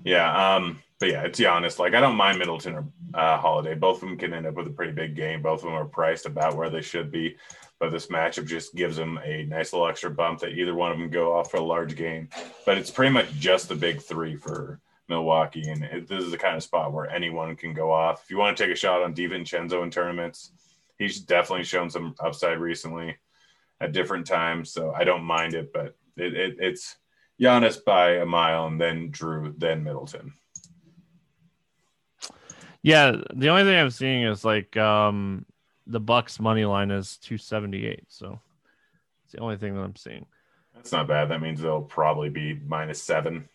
[0.04, 1.80] Yeah, um, but yeah, it's Giannis.
[1.80, 3.76] Like I don't mind Middleton or uh, Holiday.
[3.76, 5.41] Both of them can end up with a pretty big game.
[5.41, 7.38] Both of them are priced about where they should be
[7.80, 10.98] but this matchup just gives them a nice little extra bump that either one of
[10.98, 12.30] them go off for a large game.
[12.66, 16.38] But it's pretty much just the big three for Milwaukee, and it, this is the
[16.38, 18.24] kind of spot where anyone can go off.
[18.24, 20.52] If you want to take a shot on DiVincenzo in tournaments,
[20.98, 23.18] he's definitely shown some upside recently
[23.82, 25.72] at different times, so I don't mind it.
[25.74, 26.96] But it, it, it's
[27.40, 30.34] Giannis by a mile, and then Jrue, then Middleton.
[32.82, 35.46] Yeah, the only thing I'm seeing is like um
[35.88, 38.06] the Bucks money line is 278.
[38.08, 38.39] So
[39.24, 40.26] it's the only thing that I'm seeing.
[40.74, 41.30] That's not bad.
[41.30, 43.48] That means they'll probably be minus seven,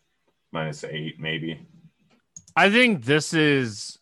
[0.52, 1.66] minus eight, maybe.
[2.56, 3.98] I think this is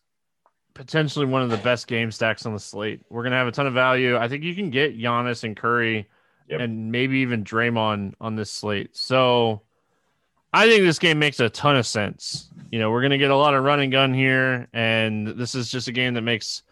[0.75, 3.03] potentially one of the best game stacks on the slate.
[3.11, 4.17] We're gonna have a ton of value.
[4.17, 6.09] I think you can get Giannis and Curry
[6.49, 6.61] yep.
[6.61, 8.97] and maybe even Draymond on this slate.
[8.97, 9.63] So
[10.53, 12.51] I think this game makes a ton of sense.
[12.71, 15.89] You know, we're gonna get a lot of running gun here, and this is just
[15.89, 16.63] a game that makes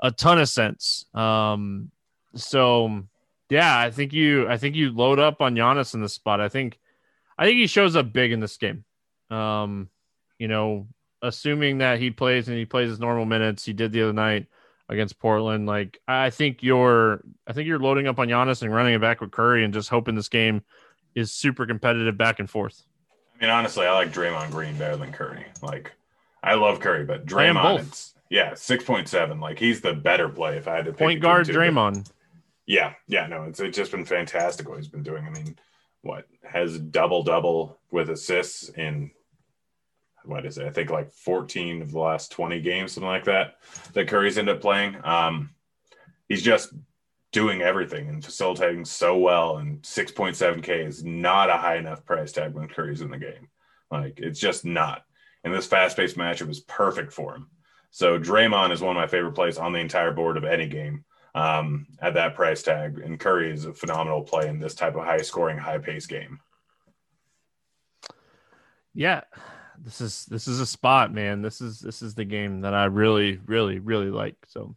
[0.00, 1.06] a ton of sense.
[1.14, 1.90] Um,
[2.34, 3.04] so
[3.48, 6.40] yeah, I think you I think you load up on Giannis in this spot.
[6.40, 6.78] I think
[7.38, 8.84] I think he shows up big in this game.
[9.30, 9.88] Um,
[10.38, 10.86] you know,
[11.22, 14.46] assuming that he plays and he plays his normal minutes, he did the other night
[14.88, 15.66] against Portland.
[15.66, 19.20] Like I think you're I think you're loading up on Giannis and running it back
[19.20, 20.62] with Curry and just hoping this game
[21.14, 22.84] is super competitive back and forth.
[23.36, 25.46] I mean, honestly, I like Draymond Green better than Curry.
[25.62, 25.92] Like
[26.42, 29.40] I love Curry, but Draymond yeah, six point seven.
[29.40, 32.10] Like he's the better play if I had to point guard Draymond.
[32.66, 35.24] Yeah, yeah, no, it's, it's just been fantastic what he's been doing.
[35.24, 35.56] I mean,
[36.02, 39.10] what has double double with assists in
[40.24, 40.66] what is it?
[40.66, 43.58] I think like 14 of the last 20 games, something like that,
[43.92, 44.96] that Curry's ended up playing.
[45.04, 45.50] Um,
[46.28, 46.72] he's just
[47.32, 49.58] doing everything and facilitating so well.
[49.58, 53.48] And 6.7K is not a high enough price tag when Curry's in the game.
[53.90, 55.04] Like it's just not.
[55.44, 57.48] And this fast paced matchup is perfect for him.
[57.90, 61.04] So Draymond is one of my favorite plays on the entire board of any game
[61.34, 62.98] um, at that price tag.
[62.98, 66.40] And Curry is a phenomenal play in this type of high scoring, high pace game.
[68.94, 69.20] Yeah,
[69.78, 71.42] this is this is a spot, man.
[71.42, 74.36] This is this is the game that I really, really, really like.
[74.46, 74.74] So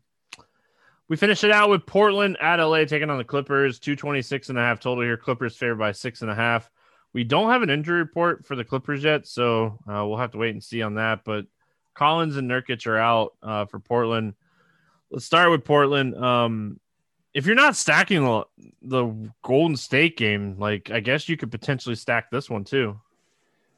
[1.08, 4.62] we finish it out with Portland at LA taking on the Clippers, 226 and a
[4.62, 5.18] half total here.
[5.18, 6.70] Clippers favored by six and a half.
[7.14, 10.38] We don't have an injury report for the Clippers yet, so uh, we'll have to
[10.38, 11.24] wait and see on that.
[11.24, 11.46] But
[11.94, 14.34] Collins and Nurkic are out uh, for Portland.
[15.12, 16.16] Let's start with Portland.
[16.16, 16.80] Um,
[17.34, 18.44] if you're not stacking the,
[18.82, 23.00] the Golden State game, like I guess you could potentially stack this one too.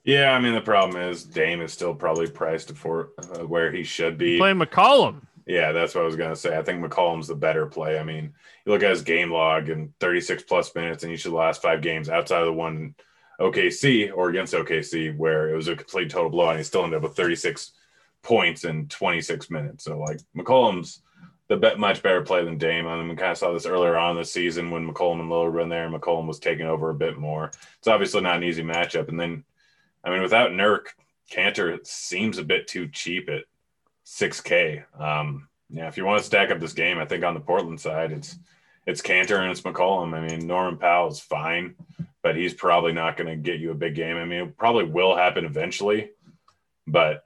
[0.03, 3.83] Yeah, I mean the problem is Dame is still probably priced for uh, where he
[3.83, 4.37] should be.
[4.37, 5.21] Play McCollum.
[5.45, 6.57] Yeah, that's what I was gonna say.
[6.57, 7.99] I think McCollum's the better play.
[7.99, 8.33] I mean,
[8.65, 11.61] you look at his game log and 36 plus minutes in each of the last
[11.61, 12.95] five games outside of the one
[13.39, 16.51] OKC or against OKC where it was a complete total blowout.
[16.51, 17.71] And he still ended up with 36
[18.23, 19.85] points in 26 minutes.
[19.85, 21.01] So like McCollum's
[21.51, 22.87] the bet much better play than Dame.
[22.87, 25.51] I mean, we kind of saw this earlier on the season when McCollum and Lillard
[25.51, 27.51] were in there, and McCollum was taking over a bit more.
[27.77, 29.09] It's obviously not an easy matchup.
[29.09, 29.43] And then,
[30.01, 30.85] I mean, without Nurk,
[31.29, 33.43] Kanter seems a bit too cheap at
[34.05, 34.85] 6K.
[34.97, 37.81] Um, yeah, if you want to stack up this game, I think on the Portland
[37.81, 38.37] side, it's
[38.87, 40.13] it's Kanter and it's McCollum.
[40.13, 41.75] I mean, Norman Powell is fine,
[42.23, 44.15] but he's probably not going to get you a big game.
[44.15, 46.11] I mean, it probably will happen eventually,
[46.87, 47.25] but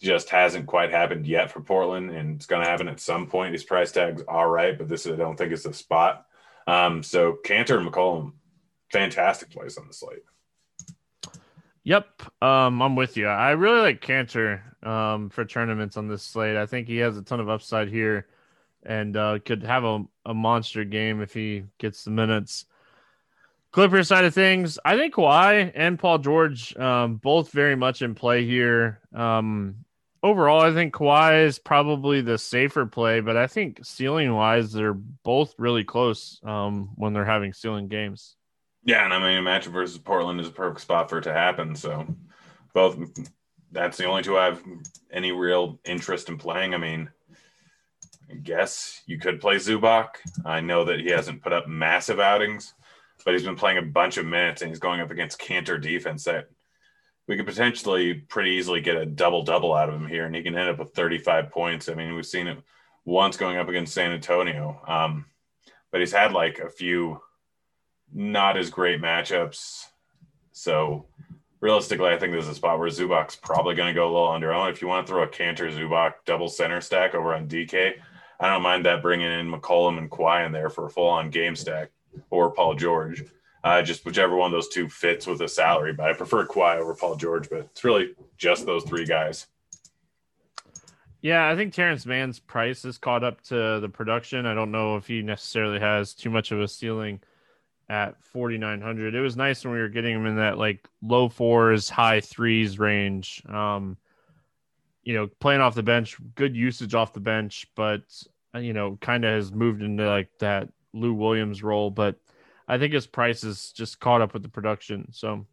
[0.00, 3.52] just hasn't quite happened yet for Portland, and it's going to happen at some point.
[3.52, 6.26] His price tag's all right, but this I don't think is the spot.
[6.66, 8.32] Um, so Kanter and McCollum,
[8.92, 10.22] fantastic place on the slate.
[11.84, 13.28] Yep, um, I'm with you.
[13.28, 16.56] I really like Kanter um, for tournaments on this slate.
[16.56, 18.26] I think he has a ton of upside here,
[18.82, 22.66] and uh, could have a, a monster game if he gets the minutes.
[23.70, 28.14] Clippers side of things, I think Kawhi and Paul George um, both very much in
[28.14, 29.00] play here.
[29.14, 29.84] Um,
[30.26, 34.92] overall, I think Kawhi is probably the safer play, but I think ceiling wise, they're
[34.94, 38.36] both really close um, when they're having ceiling games.
[38.84, 41.32] Yeah, and I mean, a match versus Portland is a perfect spot for it to
[41.32, 41.74] happen.
[41.74, 42.06] So,
[42.74, 42.98] both
[43.72, 44.62] that's the only two I have
[45.10, 46.74] any real interest in playing.
[46.74, 47.10] I mean,
[48.30, 50.08] I guess you could play Zubac.
[50.44, 52.74] I know that he hasn't put up massive outings,
[53.24, 56.24] but he's been playing a bunch of minutes and he's going up against Kanter defense
[56.24, 56.48] that
[57.26, 60.42] we could potentially pretty easily get a double double out of him here, and he
[60.42, 61.88] can end up with 35 points.
[61.88, 62.58] I mean, we've seen it
[63.04, 65.26] once going up against San Antonio, um,
[65.90, 67.20] but he's had like a few
[68.12, 69.86] not as great matchups.
[70.52, 71.06] So
[71.60, 74.52] realistically, I think there's a spot where Zubac's probably going to go a little under
[74.52, 74.74] owned.
[74.74, 77.94] If you want to throw a Kanter Zubac double center stack over on DK,
[78.38, 81.30] I don't mind that bringing in McCollum and Kawhi in there for a full on
[81.30, 81.90] game stack
[82.30, 83.24] or Paul George.
[83.66, 86.76] Uh, just whichever one of those two fits with a salary, but I prefer Kawhi
[86.76, 87.50] over Paul George.
[87.50, 89.48] But it's really just those three guys.
[91.20, 94.46] Yeah, I think Terrence Mann's price is caught up to the production.
[94.46, 97.20] I don't know if he necessarily has too much of a ceiling
[97.88, 101.88] at 4900 it was nice when we were getting him in that like low fours
[101.88, 103.96] high threes range um
[105.04, 108.02] you know playing off the bench good usage off the bench but
[108.56, 112.18] you know kind of has moved into like that lou williams role but
[112.68, 115.46] i think his price is just caught up with the production so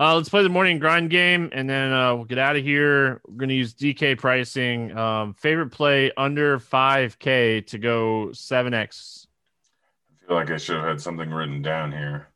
[0.00, 3.20] uh, let's play the morning grind game and then uh, we'll get out of here.
[3.26, 4.96] We're going to use DK pricing.
[4.96, 9.26] Um, favorite play under 5K to go 7X.
[10.22, 12.28] I feel like I should have had something written down here,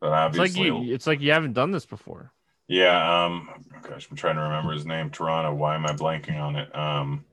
[0.00, 2.32] but obviously, it's like you, it's like you haven't done this before.
[2.66, 3.24] Yeah.
[3.24, 3.48] Um.
[3.82, 5.10] Gosh, I'm trying to remember his name.
[5.10, 5.54] Toronto.
[5.54, 6.74] Why am I blanking on it?
[6.74, 7.24] Um.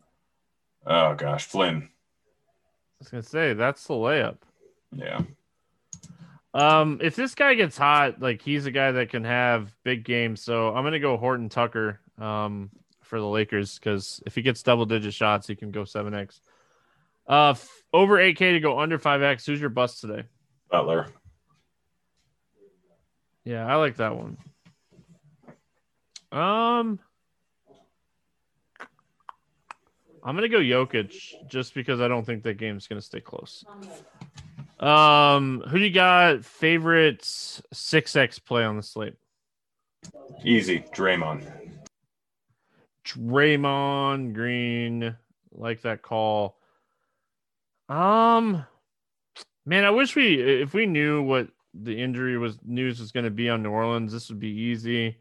[0.86, 1.84] Oh gosh, Flynn.
[1.84, 4.38] I was gonna say that's the layup.
[4.95, 5.21] Yeah.
[6.54, 10.42] Um, if this guy gets hot, like he's a guy that can have big games.
[10.42, 12.70] So I'm gonna go Horton Tucker um
[13.02, 16.42] for the Lakers because if he gets double digit shots, he can go seven X.
[17.28, 19.46] Uh, f- over 8K to go under 5X.
[19.46, 20.24] Who's your bust today?
[20.70, 21.08] Butler.
[23.46, 24.38] Yeah, I like that one.
[26.32, 27.00] Um,
[30.24, 31.14] I'm gonna go Jokic
[31.50, 33.66] just because I don't think that game's gonna stay close.
[34.82, 36.44] Um, who do you got?
[36.44, 39.13] Favorite six X play on the slate?
[40.44, 41.50] Easy, Draymond.
[43.06, 45.15] Draymond Green,
[45.52, 46.58] like that call.
[47.89, 48.65] Um,
[49.65, 53.32] man, I wish we if we knew what the injury was news was going to
[53.32, 55.17] be on New Orleans, this would be easy.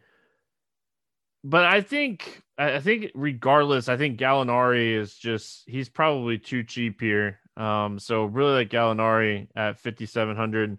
[1.44, 7.00] But I think I think regardless, I think Gallinari is just he's probably too cheap
[7.00, 7.40] here.
[7.60, 10.78] Um, so really like Gallinari at fifty seven hundred.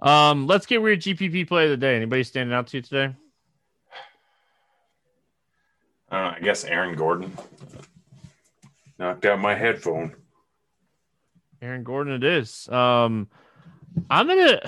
[0.00, 1.96] Um, let's get weird GPP play of the day.
[1.96, 3.14] Anybody standing out to you today?
[6.10, 7.36] Uh, I guess Aaron Gordon
[8.98, 10.14] knocked out my headphone.
[11.60, 12.68] Aaron Gordon, it is.
[12.70, 13.28] Um,
[14.08, 14.60] I'm gonna.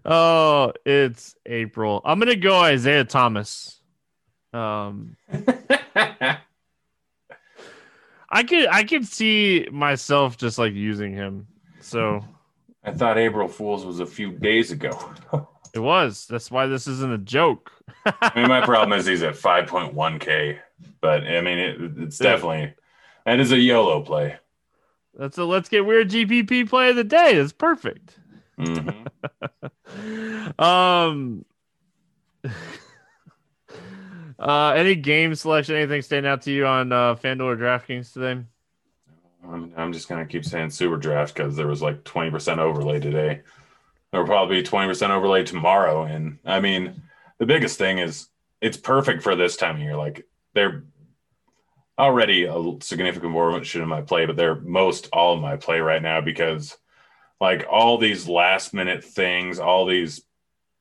[0.04, 2.00] oh, it's April.
[2.04, 3.80] I'm gonna go Isaiah Thomas.
[4.52, 5.16] Um,
[8.30, 11.46] I could I could see myself just like using him.
[11.80, 12.24] So
[12.84, 14.96] I thought April Fools was a few days ago.
[15.74, 16.26] it was.
[16.26, 17.72] That's why this isn't a joke.
[18.04, 20.58] I mean, my problem is he's at 5.1k,
[21.00, 22.74] but I mean, it, it's definitely
[23.26, 24.36] that is a YOLO play.
[25.14, 27.34] That's a let's get weird GPP play of the day.
[27.34, 28.18] It's perfect.
[28.58, 29.06] Mm-hmm.
[30.62, 31.44] um
[34.40, 38.42] uh any game selection, anything stand out to you on uh FanDuel or DraftKings today?
[39.46, 43.42] I'm, I'm just gonna keep saying super draft because there was like 20% overlay today.
[44.10, 46.02] There'll probably be 20% overlay tomorrow.
[46.02, 47.02] And I mean,
[47.38, 48.28] the biggest thing is
[48.60, 49.96] it's perfect for this time of year.
[49.96, 50.84] Like they're
[51.98, 56.02] already a significant portion of my play, but they're most all of my play right
[56.02, 56.76] now because
[57.40, 60.22] like all these last minute things, all these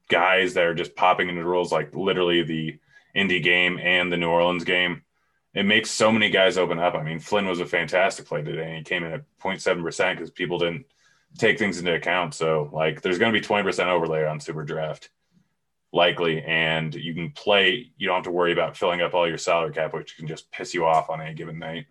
[0.09, 2.79] guys that are just popping into roles like literally the
[3.13, 5.03] Indy game and the New Orleans game.
[5.53, 6.93] It makes so many guys open up.
[6.93, 10.29] I mean, Flynn was a fantastic play today, and he came in at 0.7% because
[10.29, 10.85] people didn't
[11.37, 12.35] take things into account.
[12.35, 15.09] So, like, there's going to be 20% overlay on Super Draft,
[15.91, 17.91] likely, and you can play.
[17.97, 20.51] You don't have to worry about filling up all your salary cap, which can just
[20.51, 21.87] piss you off on any given night.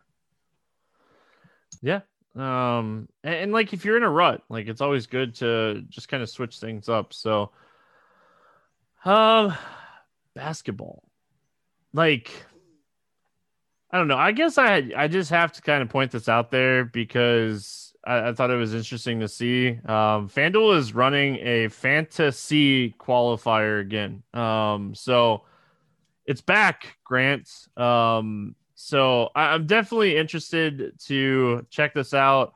[1.83, 2.01] Yeah.
[2.37, 6.09] Um, and, and like if you're in a rut, like it's always good to just
[6.09, 7.13] kind of switch things up.
[7.13, 7.51] So,
[9.05, 9.55] um,
[10.35, 11.03] basketball,
[11.93, 12.31] like,
[13.91, 14.17] I don't know.
[14.17, 18.29] I guess I I just have to kind of point this out there because I,
[18.29, 19.71] I thought it was interesting to see.
[19.87, 24.23] Um, FanDuel is running a fantasy qualifier again.
[24.35, 25.45] Um, so
[26.27, 27.49] it's back, Grant.
[27.77, 32.55] Um, so I, I'm definitely interested to check this out.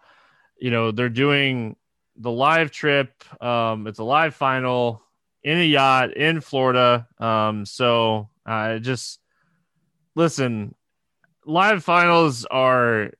[0.58, 1.76] You know, they're doing
[2.16, 3.24] the live trip.
[3.42, 5.02] Um, it's a live final
[5.42, 7.08] in a yacht in Florida.
[7.18, 9.18] Um, so I just
[10.14, 10.74] listen.
[11.44, 13.10] Live finals are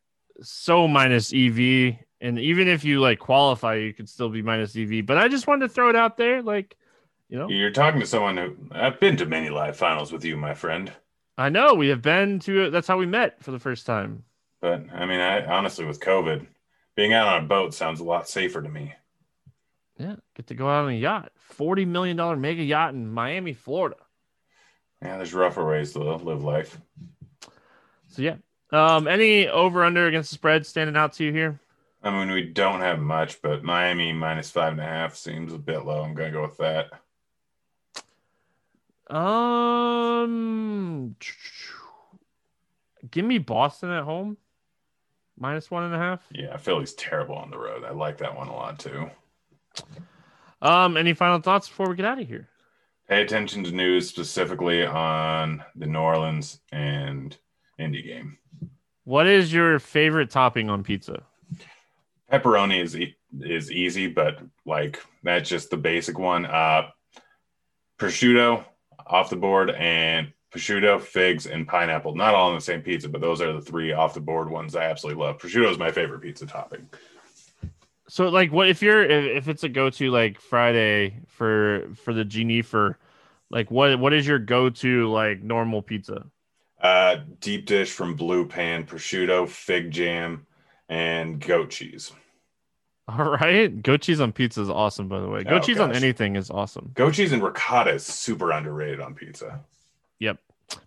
[0.43, 5.05] so minus EV, and even if you like qualify, you could still be minus EV.
[5.05, 6.77] But I just wanted to throw it out there, like
[7.29, 10.37] you know, you're talking to someone who I've been to many live finals with you,
[10.37, 10.93] my friend.
[11.39, 12.71] I know we have been to.
[12.71, 14.25] That's how we met for the first time.
[14.61, 16.47] But I mean, I honestly, with COVID,
[16.95, 18.95] being out on a boat sounds a lot safer to me.
[19.99, 23.55] Yeah, get to go out on a yacht, forty million dollar mega yacht in Miami,
[23.55, 23.97] Florida.
[25.03, 26.79] Yeah, there's rougher ways to live life.
[28.09, 28.37] So yeah,
[28.71, 31.61] um, any over under against the spread standing out to you here?
[32.03, 35.59] I mean, we don't have much, but Miami minus five and a half seems a
[35.59, 36.03] bit low.
[36.03, 36.91] I'm gonna go with that.
[39.15, 41.17] Um,
[43.11, 44.37] give me Boston at home,
[45.39, 46.25] minus one and a half.
[46.31, 47.85] Yeah, Philly's terrible on the road.
[47.85, 49.11] I like that one a lot too.
[50.61, 52.49] Um, any final thoughts before we get out of here?
[53.09, 57.37] Pay attention to news specifically on the New Orleans and
[57.79, 58.39] Indy game.
[59.05, 61.23] What is your favorite topping on pizza?
[62.31, 66.47] Pepperoni is e- is easy, but like that's just the basic one.
[66.47, 66.89] Uh,
[67.99, 68.65] prosciutto,
[69.07, 72.15] off the board and prosciutto, figs, and pineapple.
[72.15, 74.77] Not all on the same pizza, but those are the three off the board ones
[74.77, 75.39] I absolutely love.
[75.39, 76.89] Prosciutto is my favorite pizza topping.
[78.13, 82.27] So, like, what if you're if it's a go to like Friday for for the
[82.27, 82.99] genie for
[83.49, 86.27] like what what is your go to like normal pizza?
[86.79, 90.47] Uh, deep dish from Blue Pan, prosciutto, fig jam,
[90.91, 92.13] and goat cheese.
[93.09, 93.83] All right.
[93.83, 95.43] Goat cheese on pizza is awesome, by the way.
[95.43, 95.89] Goat oh, cheese gosh.
[95.89, 96.91] on anything is awesome.
[96.93, 99.61] Goat cheese and ricotta is super underrated on pizza.
[100.19, 100.39] Yep.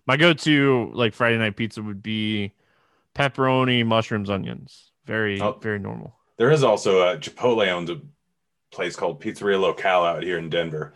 [0.06, 2.52] My go to like Friday night pizza would be
[3.16, 4.92] pepperoni, mushrooms, onions.
[5.06, 6.14] Very, oh, very normal.
[6.38, 8.00] There is also a Chipotle owns a
[8.70, 10.94] place called Pizzeria Locale out here in Denver.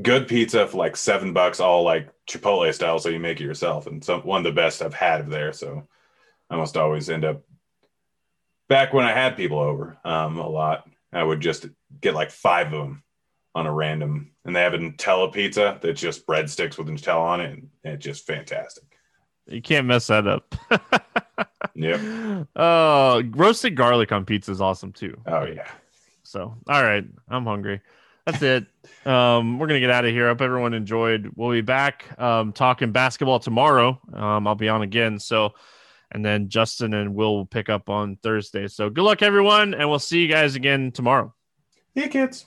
[0.00, 3.86] Good pizza for like seven bucks, all like Chipotle style, so you make it yourself.
[3.86, 5.52] And some one of the best I've had there.
[5.52, 5.88] So
[6.48, 7.42] I must always end up
[8.70, 11.66] back when I had people over um, a lot, I would just
[12.00, 13.02] get like five of them
[13.54, 17.40] on a random, and they have a Nutella pizza that's just breadsticks with Nutella on
[17.42, 18.84] it, and it's just fantastic.
[19.46, 20.54] You can't mess that up.
[21.74, 22.00] yep.
[22.56, 25.16] Oh, roasted garlic on pizza is awesome too.
[25.26, 25.68] Oh yeah.
[26.22, 27.80] So, all right, I'm hungry.
[28.26, 28.66] That's it.
[29.06, 30.26] um, we're gonna get out of here.
[30.26, 31.32] I hope everyone enjoyed.
[31.34, 34.00] We'll be back um, talking basketball tomorrow.
[34.12, 35.18] Um, I'll be on again.
[35.18, 35.54] So
[36.12, 38.66] and then Justin and Will Will pick up on Thursday.
[38.66, 41.34] So good luck, everyone, and we'll see you guys again tomorrow.
[41.94, 42.46] Hey, kids.